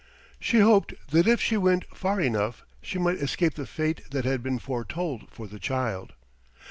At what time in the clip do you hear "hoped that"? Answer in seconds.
0.61-1.27